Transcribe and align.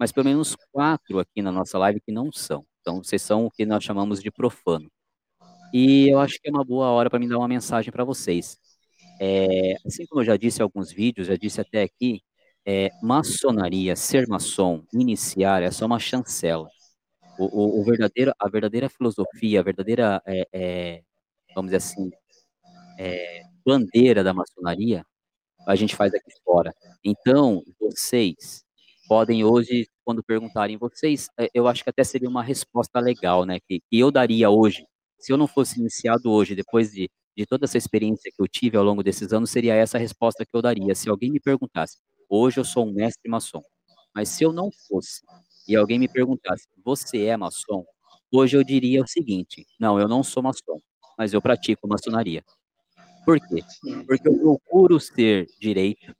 mas 0.00 0.10
pelo 0.10 0.24
menos 0.24 0.56
4 0.72 1.18
aqui 1.18 1.42
na 1.42 1.52
nossa 1.52 1.78
live 1.78 2.00
que 2.00 2.10
não 2.10 2.32
são. 2.32 2.64
Então 2.80 3.04
vocês 3.04 3.20
são 3.20 3.44
o 3.44 3.50
que 3.50 3.66
nós 3.66 3.84
chamamos 3.84 4.22
de 4.22 4.30
profano. 4.30 4.90
E 5.74 6.08
eu 6.08 6.18
acho 6.18 6.40
que 6.40 6.48
é 6.48 6.50
uma 6.50 6.64
boa 6.64 6.88
hora 6.88 7.10
para 7.10 7.18
mim 7.18 7.28
dar 7.28 7.36
uma 7.36 7.46
mensagem 7.46 7.92
para 7.92 8.02
vocês. 8.02 8.58
É, 9.20 9.74
assim 9.86 10.06
como 10.06 10.22
eu 10.22 10.24
já 10.24 10.38
disse 10.38 10.60
em 10.60 10.62
alguns 10.62 10.90
vídeos, 10.90 11.26
já 11.28 11.36
disse 11.36 11.60
até 11.60 11.82
aqui, 11.82 12.22
é, 12.64 12.88
maçonaria, 13.02 13.94
ser 13.94 14.26
maçom, 14.26 14.82
iniciar 14.94 15.62
é 15.62 15.70
só 15.70 15.84
uma 15.84 15.98
chancela. 15.98 16.68
O, 17.38 17.44
o, 17.44 17.80
o 17.80 17.84
verdadeiro, 17.84 18.32
a 18.38 18.48
verdadeira 18.48 18.88
filosofia, 18.88 19.60
a 19.60 19.62
verdadeira, 19.62 20.22
é, 20.26 20.48
é, 20.52 21.02
vamos 21.54 21.70
dizer 21.70 21.76
assim, 21.76 22.10
é, 22.98 23.42
bandeira 23.66 24.24
da 24.24 24.32
maçonaria, 24.32 25.04
a 25.66 25.76
gente 25.76 25.94
faz 25.94 26.14
aqui 26.14 26.30
fora. 26.44 26.72
Então, 27.04 27.62
vocês 27.78 28.64
podem 29.10 29.42
hoje, 29.42 29.88
quando 30.04 30.22
perguntarem 30.22 30.76
vocês, 30.76 31.28
é, 31.36 31.50
eu 31.52 31.66
acho 31.66 31.82
que 31.82 31.90
até 31.90 32.04
seria 32.04 32.28
uma 32.28 32.44
resposta 32.44 33.00
legal, 33.00 33.44
né, 33.44 33.58
que, 33.58 33.80
que 33.90 33.98
eu 33.98 34.08
daria 34.08 34.48
hoje, 34.48 34.86
se 35.18 35.32
eu 35.32 35.36
não 35.36 35.48
fosse 35.48 35.80
iniciado 35.80 36.30
hoje, 36.30 36.54
depois 36.54 36.92
de, 36.92 37.10
de 37.36 37.44
toda 37.44 37.64
essa 37.64 37.76
experiência 37.76 38.30
que 38.32 38.40
eu 38.40 38.46
tive 38.46 38.76
ao 38.76 38.84
longo 38.84 39.02
desses 39.02 39.32
anos, 39.32 39.50
seria 39.50 39.74
essa 39.74 39.98
a 39.98 40.00
resposta 40.00 40.46
que 40.46 40.56
eu 40.56 40.62
daria. 40.62 40.94
Se 40.94 41.10
alguém 41.10 41.32
me 41.32 41.40
perguntasse, 41.40 41.96
hoje 42.28 42.60
eu 42.60 42.64
sou 42.64 42.86
um 42.86 42.92
mestre 42.92 43.28
maçom, 43.28 43.60
mas 44.14 44.28
se 44.28 44.44
eu 44.44 44.52
não 44.52 44.70
fosse, 44.86 45.22
e 45.66 45.74
alguém 45.74 45.98
me 45.98 46.06
perguntasse, 46.06 46.68
você 46.84 47.24
é 47.24 47.36
maçom? 47.36 47.84
Hoje 48.32 48.56
eu 48.56 48.62
diria 48.62 49.02
o 49.02 49.08
seguinte, 49.08 49.66
não, 49.76 49.98
eu 49.98 50.06
não 50.06 50.22
sou 50.22 50.40
maçom, 50.40 50.80
mas 51.18 51.32
eu 51.32 51.42
pratico 51.42 51.88
maçonaria. 51.88 52.44
Por 53.24 53.40
quê? 53.40 53.64
Porque 54.06 54.28
eu 54.28 54.38
procuro 54.38 55.00
ser 55.00 55.46
direito, 55.60 56.14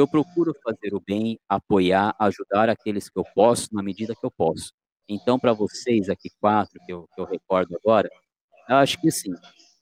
eu 0.00 0.08
procuro 0.08 0.54
fazer 0.62 0.94
o 0.94 1.00
bem, 1.00 1.38
apoiar, 1.48 2.14
ajudar 2.18 2.68
aqueles 2.68 3.08
que 3.08 3.18
eu 3.18 3.24
posso, 3.34 3.68
na 3.72 3.82
medida 3.82 4.14
que 4.14 4.24
eu 4.24 4.30
posso. 4.30 4.72
Então, 5.08 5.38
para 5.38 5.52
vocês 5.52 6.08
aqui, 6.08 6.30
quatro, 6.40 6.80
que 6.84 6.92
eu, 6.92 7.08
que 7.14 7.20
eu 7.20 7.24
recordo 7.24 7.76
agora, 7.76 8.08
eu 8.68 8.76
acho 8.76 9.00
que 9.00 9.10
sim, 9.10 9.32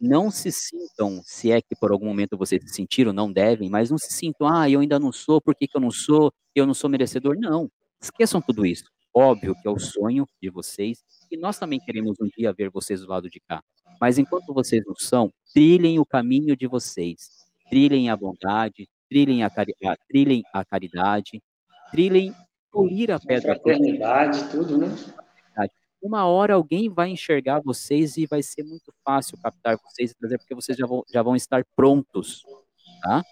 não 0.01 0.31
se 0.31 0.53
sintam, 0.53 1.23
se 1.25 1.51
é 1.51 1.63
que 1.63 1.75
por 1.75 1.91
algum 1.91 2.07
momento 2.07 2.37
vocês 2.37 2.63
se 2.63 2.75
sentiram, 2.75 3.13
não 3.13 3.33
devem, 3.33 3.71
mas 3.71 3.91
não 3.91 3.99
se 3.99 4.13
sintam, 4.13 4.47
ah, 4.47 4.69
eu 4.69 4.81
ainda 4.81 4.99
não 4.99 5.13
sou, 5.13 5.41
por 5.41 5.55
que, 5.55 5.67
que 5.67 5.77
eu 5.77 5.81
não 5.81 5.91
sou? 5.91 6.33
Eu 6.55 6.67
não 6.67 6.75
sou 6.75 6.91
merecedor. 6.91 7.37
Não, 7.39 7.71
esqueçam 8.03 8.41
tudo 8.43 8.67
isso. 8.67 8.85
Óbvio 9.15 9.55
que 9.55 9.67
é 9.67 9.71
o 9.71 9.79
sonho 9.79 10.27
de 10.43 10.51
vocês, 10.51 11.03
e 11.31 11.37
nós 11.37 11.59
também 11.59 11.81
queremos 11.81 12.17
um 12.21 12.29
dia 12.37 12.53
ver 12.53 12.69
vocês 12.71 13.01
do 13.01 13.09
lado 13.09 13.31
de 13.31 13.41
cá. 13.41 13.63
Mas 14.01 14.19
enquanto 14.19 14.53
vocês 14.53 14.83
não 14.85 14.95
são, 14.99 15.33
trilhem 15.55 15.99
o 15.99 16.05
caminho 16.05 16.57
de 16.57 16.67
vocês. 16.67 17.31
Trilhem 17.71 18.11
a 18.11 18.17
bondade, 18.17 18.89
trilhem 19.15 19.45
a, 19.45 19.51
cari 19.51 19.73
trilhem 20.09 20.43
a 20.53 20.65
caridade, 20.65 21.41
trilhem 21.93 22.35
polir 22.73 23.13
a 23.13 23.21
pedra. 23.21 23.53
A 23.53 23.55
fraternidade, 23.55 24.51
tudo, 24.51 24.77
né? 24.77 24.89
Uma 26.03 26.27
hora 26.27 26.55
alguém 26.55 26.91
vai 26.91 27.09
enxergar 27.09 27.61
vocês 27.61 28.19
e 28.19 28.27
vai 28.27 28.43
ser 28.43 28.63
muito 28.63 28.93
fácil 29.03 29.39
captar 29.39 29.79
vocês 29.83 30.11
e 30.11 30.15
trazer, 30.15 30.37
porque 30.37 30.55
vocês 30.55 30.77
já 30.77 30.87
vão, 30.87 31.03
já 31.11 31.23
vão 31.23 31.35
estar 31.35 31.65
prontos, 31.75 32.43
tá? 33.01 33.23